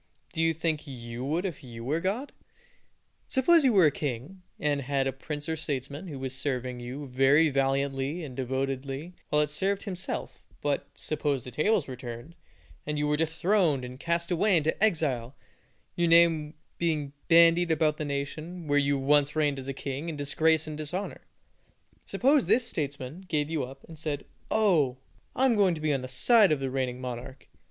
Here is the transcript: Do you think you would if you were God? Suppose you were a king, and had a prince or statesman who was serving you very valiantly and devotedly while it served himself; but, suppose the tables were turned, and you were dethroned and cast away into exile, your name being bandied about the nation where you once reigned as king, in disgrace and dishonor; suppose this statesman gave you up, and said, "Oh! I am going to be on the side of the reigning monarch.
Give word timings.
Do 0.33 0.41
you 0.41 0.55
think 0.55 0.87
you 0.87 1.23
would 1.25 1.45
if 1.45 1.63
you 1.63 1.83
were 1.85 1.99
God? 1.99 2.31
Suppose 3.27 3.63
you 3.63 3.71
were 3.71 3.85
a 3.85 3.91
king, 3.91 4.41
and 4.59 4.81
had 4.81 5.05
a 5.05 5.13
prince 5.13 5.47
or 5.47 5.55
statesman 5.55 6.07
who 6.07 6.17
was 6.17 6.33
serving 6.33 6.79
you 6.79 7.05
very 7.05 7.51
valiantly 7.51 8.23
and 8.23 8.35
devotedly 8.35 9.13
while 9.29 9.43
it 9.43 9.51
served 9.51 9.83
himself; 9.83 10.41
but, 10.59 10.89
suppose 10.95 11.43
the 11.43 11.51
tables 11.51 11.87
were 11.87 11.95
turned, 11.95 12.33
and 12.83 12.97
you 12.97 13.05
were 13.07 13.15
dethroned 13.15 13.85
and 13.85 13.99
cast 13.99 14.31
away 14.31 14.57
into 14.57 14.83
exile, 14.83 15.35
your 15.95 16.07
name 16.09 16.55
being 16.79 17.13
bandied 17.27 17.69
about 17.69 17.97
the 17.97 18.03
nation 18.03 18.65
where 18.65 18.79
you 18.79 18.97
once 18.97 19.35
reigned 19.35 19.59
as 19.59 19.69
king, 19.75 20.09
in 20.09 20.15
disgrace 20.15 20.65
and 20.65 20.79
dishonor; 20.79 21.21
suppose 22.07 22.47
this 22.47 22.67
statesman 22.67 23.23
gave 23.27 23.51
you 23.51 23.63
up, 23.63 23.83
and 23.87 23.99
said, 23.99 24.25
"Oh! 24.49 24.97
I 25.35 25.45
am 25.45 25.55
going 25.55 25.75
to 25.75 25.79
be 25.81 25.93
on 25.93 26.01
the 26.01 26.07
side 26.07 26.51
of 26.51 26.59
the 26.59 26.71
reigning 26.71 26.99
monarch. 26.99 27.47